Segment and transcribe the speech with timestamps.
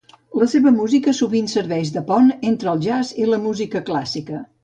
[0.43, 4.43] La seva música sovint serveix de pont entre el jazz i la música clàssica.